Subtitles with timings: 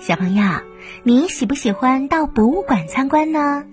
[0.00, 0.42] 小朋友，
[1.02, 3.66] 你喜不喜欢到博物馆参观呢？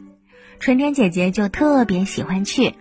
[0.60, 2.74] 春天姐姐就特别喜欢去。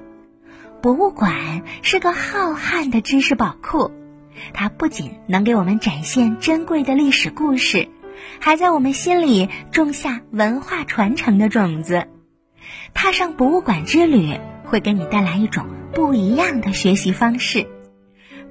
[0.83, 3.93] 博物馆是个浩瀚的知识宝库，
[4.53, 7.89] 它不仅能给我们展现珍贵的历史故事，
[8.41, 12.09] 还在我们心里种下文化传承的种子。
[12.95, 17.69] 踏上博物馆之旅，会给你带来一种不一样的学习方式。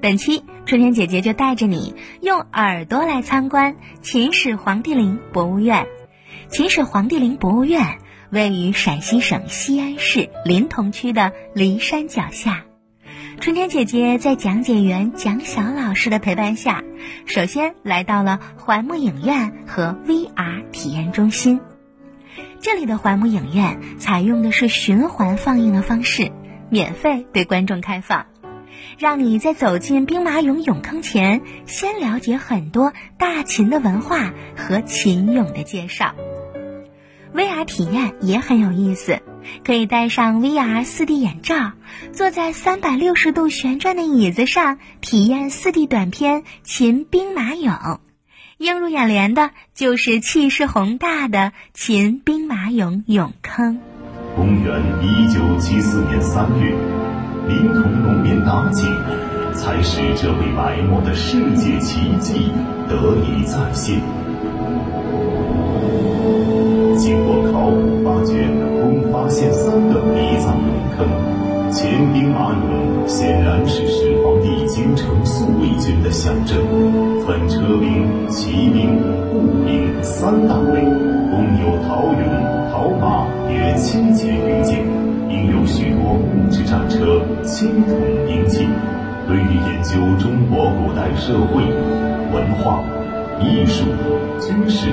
[0.00, 5.86] 本期春天姐姐就带着你用耳朵来参观秦始皇帝陵博物院。
[6.48, 7.98] 秦始皇帝陵博物院
[8.30, 12.64] 位于陕西省西安市临潼区的骊山脚下。
[13.40, 16.82] 春天姐姐在讲解员蒋晓老师的陪伴下，
[17.24, 21.60] 首先来到了环幕影院和 VR 体验中心。
[22.60, 26.32] 这里的环幕影院采用的是循环放映的方式，
[26.70, 28.26] 免费对观众开放。
[28.98, 36.14] 让你在走进兵马俑俑坑前，先了解很多大秦的文化和秦俑的介绍。
[37.34, 39.20] VR 体验也很有意思，
[39.62, 41.72] 可以戴上 VR 4D 眼罩，
[42.12, 47.68] 坐在360度旋转的椅子上，体验 4D 短片《秦兵马俑》。
[48.56, 53.78] 映入眼帘的就是气势宏大的秦兵马俑俑坑。
[54.34, 57.05] 公元1974年3月。
[57.48, 58.94] 临潼农民打井，
[59.54, 62.50] 才使这被埋没的世界奇迹
[62.88, 64.00] 得以再现。
[66.96, 68.48] 经过考古发掘，
[68.82, 71.06] 共发现三个迷葬俑坑。
[71.70, 76.58] 秦兵马俑显然是始皇帝京城宿卫军的象征，
[77.26, 78.98] 分车兵、骑兵、
[79.30, 80.55] 步兵三大
[87.46, 88.66] 青铜兵器，
[89.28, 91.62] 对于研究中国古代社会、
[92.34, 92.82] 文化、
[93.40, 93.84] 艺术、
[94.40, 94.88] 军事，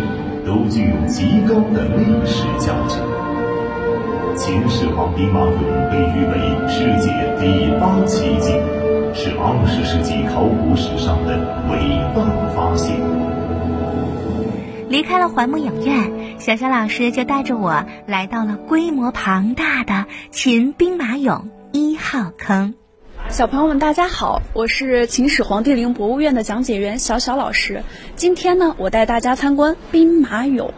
[0.45, 2.99] 都具有极高的历史价值。
[4.35, 5.57] 秦始皇兵马俑
[5.89, 7.09] 被誉为世界
[7.39, 8.53] 第八奇迹，
[9.15, 11.36] 是二十世纪考古史上的
[11.71, 12.23] 伟大
[12.55, 12.95] 发现。
[14.89, 21.42] 离开了环幕影院，小小老师就带着我来到了规模庞大的秦兵马俑
[21.73, 22.76] 一号坑。
[23.30, 27.82] 小朋友们，大家好，我是秦始皇帝陵博物院的讲解员小小老师。
[28.16, 30.70] 今天呢，我带大家参观兵马俑。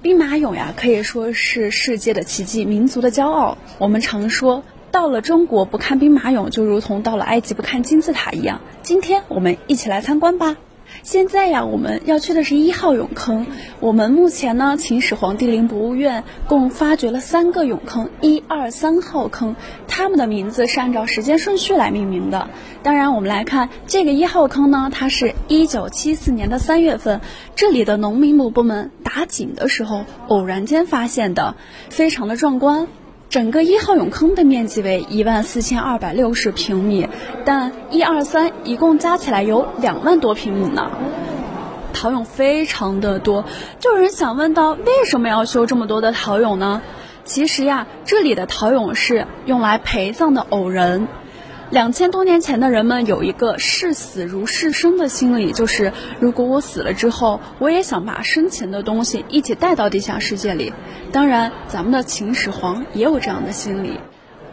[0.00, 3.58] 兵马俑呀，可以说是世界的奇迹，民族的骄傲。
[3.76, 8.62] 我们常说，到了中国不看兵马俑，就如同到了埃及不看金字塔一样。
[8.82, 10.56] 今天我们一起来参观吧。
[11.02, 13.46] 现在呀，我们要去的是一号俑坑。
[13.80, 19.56] 我们目前呢，秦始皇帝陵博物院共发掘了三个俑坑，一二三号坑，
[19.86, 22.48] 它们的名字是按照时间顺序来命名的。
[22.82, 27.20] 当然，我们来看这个一号坑呢，它是一九七四年的三月份，
[27.54, 31.56] 这里的农民伯伯们打井的时候偶然间发现的，
[31.90, 32.88] 非常的壮观。
[33.30, 37.06] 整个一号俑坑的面积为一万四千二百六十平米，
[37.44, 40.90] 但一二三一共加起来有两万多平米呢。
[41.92, 43.44] 陶俑非常的多，
[43.80, 46.80] 就有人想问到为什么要修这么多的陶俑呢？
[47.24, 51.06] 其实呀，这里的陶俑是用来陪葬的偶人。
[51.70, 60.72] 两千多年前的人们有一个视死如视生的心理，就是如果我死了之后，我也想把生前的东西一起带到地下世界里。
[61.12, 64.00] 当然，咱们的秦始皇也有这样的心理。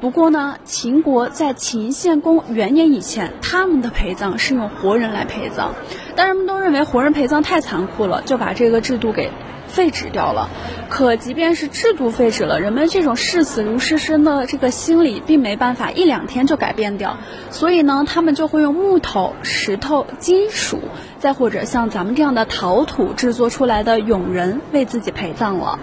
[0.01, 5.73] 不过呢，秦国在秦献公元年以前，他们的陪葬是用活人来陪葬，
[6.17, 9.31] 但人们都认为活人陪葬太残酷了，就把这个制度给。
[9.75, 10.49] 废止掉了，
[10.87, 17.17] 可即便是制度废止了，人们这种视死如视生的这个心理，并没办法一两天就改变掉。
[17.51, 20.79] 所以呢，他们就会用木头、石头、金属，
[21.19, 25.77] 再或者像咱们这样的陶土制作出来的俑人为自己陪葬了。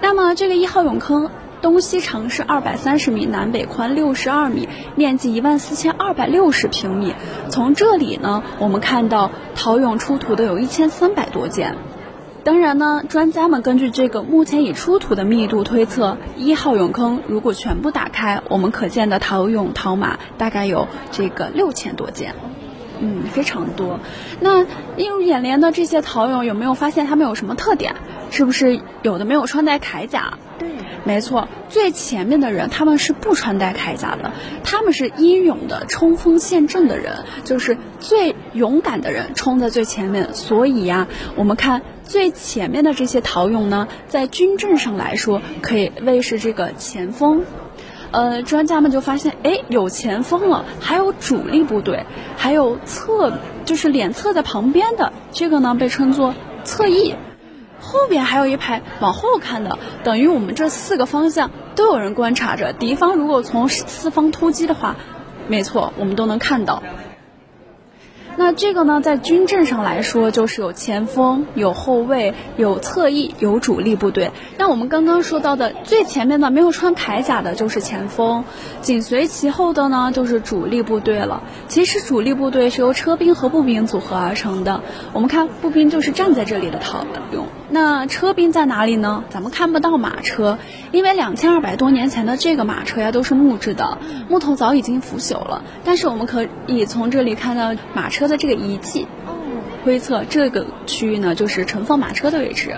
[0.00, 1.28] 那么，这个一号俑坑
[1.60, 7.12] 东西长是二百三十米，南北宽六十二米，面积一万四千二百六十平米。
[7.48, 11.74] 从这里呢，我们看到陶俑出土的有一千三百多件。
[12.46, 22.36] 当然呢，专家们根据这个目前已出土的密度推测，一号俑坑如果全部打开，我们可见的陶俑陶马大概有这个六千多件，
[23.00, 23.98] 嗯，非常多。
[24.38, 24.64] 那
[24.96, 27.96] 映入眼帘的这些陶俑，有没有发现它们有什么特点？
[28.30, 30.34] 是不是有的没有穿戴铠甲？
[30.56, 30.68] 对，
[31.06, 34.32] 没错，最前面的人他们是不穿戴铠甲的，
[34.64, 40.34] 他们是英勇的冲锋陷阵的人，就是最勇敢的人冲在最前面。
[40.34, 41.06] 所以呀，
[41.36, 47.44] 我们看最前面的这些陶俑呢，在军阵上来说，可以谓是这个前锋。
[48.10, 52.04] 呃，专家们就发现，哎，有前锋了，还有主力部队，
[52.36, 53.32] 还有侧，
[53.64, 57.14] 就是脸侧在旁边的这个呢，被称作侧翼。
[57.80, 62.72] 后边还有一排往后看的，等于我们这四个方向都有人观察着。
[62.72, 64.96] 敌方如果从四方突击的话，
[65.48, 66.82] 没错，我们都能看到。
[68.38, 74.30] 那这个呢，在军阵上来说，就是有前锋、有后卫、有侧翼、有主力部队。
[74.58, 78.44] 那我们刚刚说到的最前面的没有穿铠甲的，就是前锋；
[78.82, 81.42] 紧随其后的呢，就是主力部队了。
[81.66, 84.82] 其实主力部队是由车兵和步兵组合而成的。
[85.14, 87.46] 我们看步兵就是站在这里的讨用。
[87.70, 89.24] 那车兵在哪里呢？
[89.30, 90.58] 咱们看不到马车，
[90.92, 93.98] 因为两千二百多年前的这个马车呀都是木质的，
[94.28, 95.64] 木头早已经腐朽了。
[95.84, 98.26] 但是我们可以从这里看到马车。
[98.26, 99.06] 的这个遗迹，
[99.84, 102.74] 推测这个区域呢就是乘风马车的位置。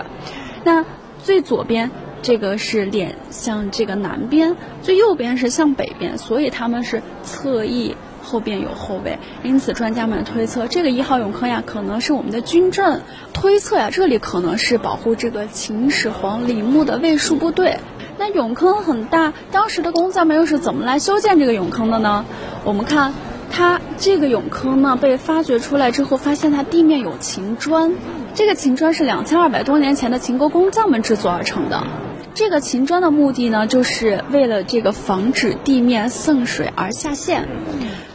[0.63, 0.85] 那
[1.23, 1.89] 最左边
[2.21, 7.95] 这个是脸向这个南边，最右边是向北边，所以他们是侧翼
[8.29, 9.17] 后边有后卫。
[9.43, 13.01] 因此专家们推测这个一号俑坑呀可能是我们的军阵。
[13.33, 17.77] 推测呀这里可能是保护这个秦始皇陵墓的卫戍部队。
[18.17, 22.25] 那俑坑很大，当时的工匠们又是怎么来修建这个俑坑的呢？
[22.63, 23.13] 我们看。
[23.51, 27.95] 它这个俑坑呢，被发掘出来之后，发现它地面有秦砖，
[28.35, 31.87] 这个秦砖是两千二百多年前的秦国工匠们制作而成的。
[32.35, 37.49] 这个秦砖的目的呢，就是为了这个防止地面渗水而下陷。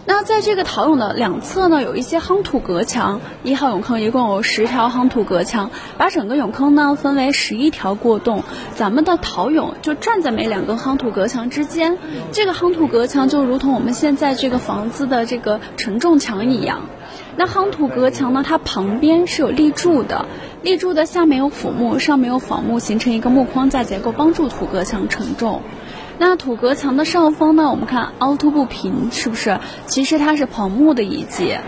[0.07, 3.23] 那在这个陶俑的两侧呢，有一些夯土隔墙。
[3.43, 8.43] 一号俑坑一共有十条夯土隔墙，把整个俑坑呢分为十一条过洞。
[8.75, 11.97] 咱们的陶俑就站在每两根夯土隔墙之间，
[12.33, 16.83] 这个夯土隔墙就如同我们现在这个房子的这个承重墙一样。
[17.37, 20.27] 那夯土隔墙呢，它旁边是有立柱的，
[20.63, 25.63] 立柱的下面有腐木，上面有仿木，形成一个木框架结构，帮助土隔墙承重。
[26.19, 27.71] 那土隔墙的上方呢？
[27.71, 29.59] 我们看凹凸不平，是不是？
[29.87, 31.59] 其实它是棚木的遗迹，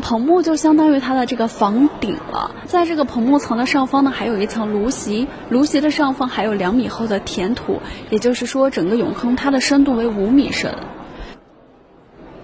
[0.00, 2.52] 棚木就相当于它的这个房顶了。
[2.66, 10.74] 在这个棚木层的上方呢，还有一层芦席，芦席的上方还有两米厚的填土，也就是说，整个俑坑它的深度为五米深。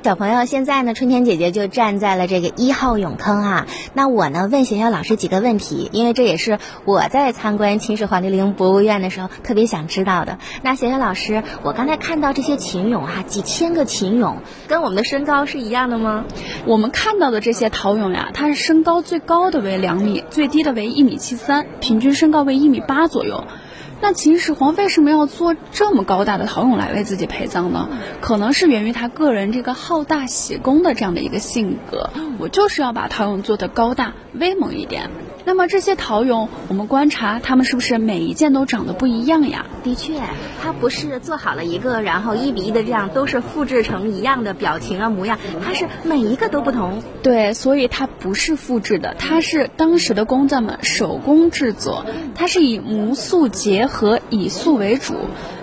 [0.04, 3.66] 小朋友，现在呢，春天姐姐就站在了这个一号俑坑啊。
[3.94, 10.36] 那我呢，问学校老师几个问题，因为这也是我在参观秦始皇帝陵博物院的时候特别想知道的。
[10.60, 14.34] 那学校老师，我刚才看到这些秦俑啊，几千个秦俑，
[14.68, 16.26] 跟我们的身高是一样的吗？
[16.66, 23.44] 我们看到的这些陶俑呀，它是身高最高的为两米，最低的为一米七三，平均身高为一米八左右。
[24.00, 27.88] 那秦始皇为什么要做这么高大的陶俑来为自己陪葬呢？
[28.20, 32.10] 可能是源于他个人这个好大喜功的这样的一个性格。
[32.38, 35.10] 我就是要把陶俑做的高大威猛一点。
[35.46, 39.66] 那么这些陶俑，我们观察它们是不是每一件都长得不一样呀？
[39.82, 40.18] 的确，
[40.62, 47.02] 它不是做好了一个，然后一比一的这样都是复制成一样的表情啊模样，它是每一个都不同。
[47.22, 55.14] 对，所以它不是复制的，它是当时的工匠们手工制作，它是以模塑结合，以塑为主。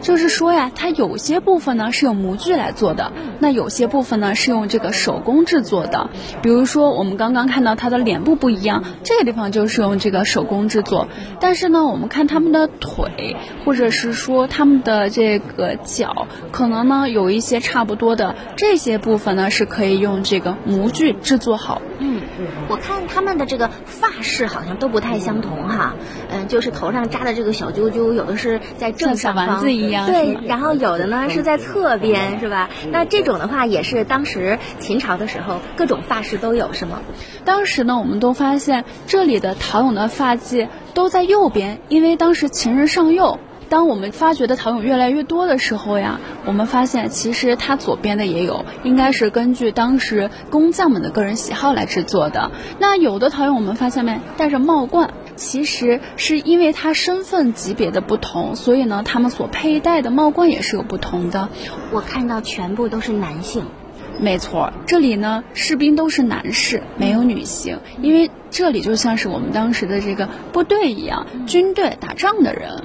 [0.01, 6.09] 就是说呀，它有些部分呢是用模具来做的，那有些部分呢是用这个手工制作的。
[6.42, 9.81] 比如说我们刚刚看到它的脸部不一样，这个地方就是。
[9.81, 11.07] 用这个手工制作，
[11.39, 21.81] 但是呢，我们看他们的腿，或者是说他们的这个脚，可能呢有一些差不多的，这些部分呢是可以用这个模具制作好。
[21.98, 22.21] 嗯，
[22.68, 25.95] 我看他们的这个发饰好像都不太相同哈，
[26.30, 32.70] 嗯，就是头上扎的这个小揪揪，有的是在正上方，丸子一样，对，然后有的呢是在侧边，是吧？
[32.91, 37.00] 那这种的话也是当时秦朝的时候各种发饰都有，是吗？
[37.46, 39.55] 当时呢，我们都发现这里的。
[39.72, 43.39] 陶俑的发髻都在右边，因为当时秦人上右。
[43.70, 52.51] 当我们发掘的陶俑越来越多的时候呀，我们发现其实它左边的也有，应该是根据当时工匠们的个人喜好来制作的。
[52.79, 61.50] 那有的陶俑我们发现没戴着帽冠，其实是因为他身份级别的不同，所以呢，他们所佩戴的帽冠也是有不同的。
[61.92, 63.66] 我看到全部都是男性。
[64.20, 72.84] 没错，这里呢士兵都是男士，没有女性，因为这里就像是我们当时的这个部队一样，军队打仗的人。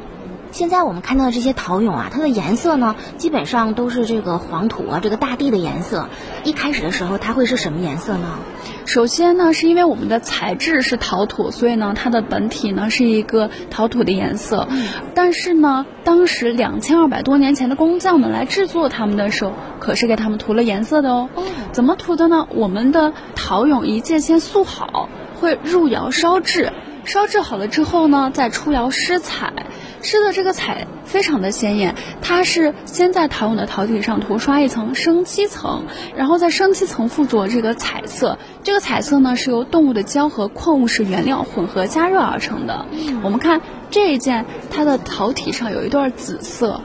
[0.56, 6.08] 现在我们看到的这些陶俑啊，它的颜色呢，基本上都是这个黄土啊，这个大地的颜色。
[6.44, 8.38] 一开始的时候，它会是什么颜色呢？
[8.86, 14.66] 首先呢，是因为我们的材质是陶土，所以呢，它的本体呢是一个陶土的颜色。
[15.14, 21.28] 但是呢，当时两千二百多年前的工匠们来制作它们的时候，可是给它们涂了颜色的哦。
[21.72, 22.48] 怎么涂的呢？
[22.54, 26.72] 我们的陶俑一件先塑好，会入窑烧制，
[27.04, 29.65] 烧制好了之后呢，再出窑施彩。
[30.06, 35.82] 施的这个彩非常的鲜艳，它是先在陶俑的陶体上涂刷一层生漆层，
[36.16, 38.38] 然后在生漆层附着这个彩色。
[38.62, 42.86] 这个彩色呢是由动物的胶和矿物质原料混合加热而成的。
[43.24, 43.60] 我们看
[43.90, 46.80] 这一件，它的陶体上有一段紫色。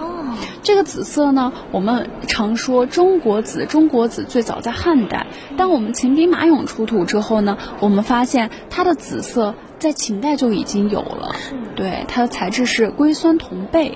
[0.64, 5.28] 这个紫色呢，我们常说中国紫，中国紫最早在汉代。
[5.58, 11.36] 当我们秦兵马俑出土之后呢，我们发现它的紫色在秦代就已经有了。
[11.76, 13.92] 对，它的材质是硅酸铜钡。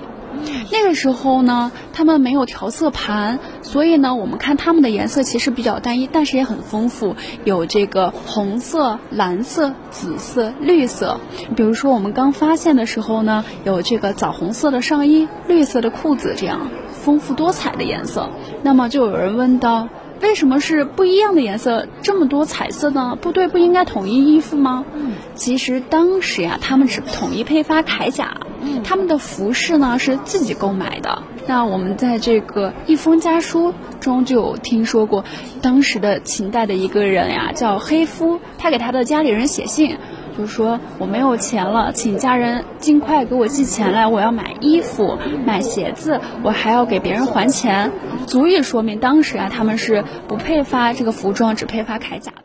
[0.72, 7.14] 那个时候呢，他们没有调色盘，所以呢，我们看它们的颜色其实比较单一，但是也很丰富，
[7.44, 11.20] 有这个红色、蓝色、紫色、绿色。
[11.54, 18.28] 比如说我们刚发现的时候呢，有这个枣红色的上衣、绿色的裤子，这样丰富多彩的颜色。
[18.64, 19.88] 那么就有人问到。
[20.20, 21.86] 为什么是不一样的颜色？
[22.02, 23.16] 这么多彩色呢？
[23.20, 24.84] 部队不应该统一衣服吗？
[24.94, 31.22] 嗯，其实当时呀，他们只统一配发铠甲，嗯，他们的服饰呢是自己购买的。
[31.46, 35.24] 那我们在这个《一封家书》中就有听说过，
[35.60, 39.96] 当时的秦代的一个人呀，叫黑夫，他给他的家里人写信。
[40.36, 47.90] 就说我没有钱了，请家人尽快给我寄钱来，我要买衣服、买鞋子，我还要给别人还钱，
[48.26, 52.42] 足以说明当时啊他们是不配发这个服装，只配发铠甲的。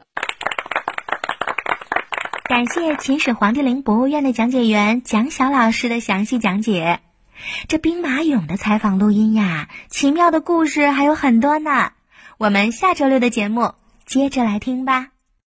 [2.43, 6.99] 感谢秦始皇帝陵博物院的讲解员蒋晓老师的详细讲解。
[7.67, 11.91] 这兵马俑的采访录音呀，奇妙的故事还有很多呢，
[12.37, 13.73] 我们下周六的节目
[14.05, 15.07] 接着来听吧。